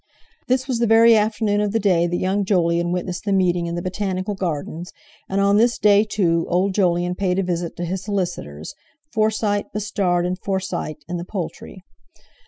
This 0.47 0.67
was 0.67 0.79
the 0.79 0.87
very 0.87 1.15
afternoon 1.15 1.61
of 1.61 1.73
the 1.73 1.79
day 1.79 2.07
that 2.07 2.15
young 2.17 2.43
Jolyon 2.43 2.91
witnessed 2.91 3.23
the 3.23 3.31
meeting 3.31 3.67
in 3.67 3.75
the 3.75 3.83
Botanical 3.83 4.33
Gardens, 4.33 4.91
and 5.29 5.39
on 5.39 5.57
this 5.57 5.77
day, 5.77 6.03
too, 6.03 6.47
old 6.49 6.73
Jolyon 6.73 7.13
paid 7.13 7.37
a 7.37 7.43
visit 7.43 7.75
to 7.75 7.85
his 7.85 8.03
solicitors, 8.03 8.73
Forsyte, 9.13 9.71
Bustard, 9.73 10.25
and 10.25 10.39
Forsyte, 10.43 11.05
in 11.07 11.17
the 11.17 11.25
Poultry. 11.25 11.83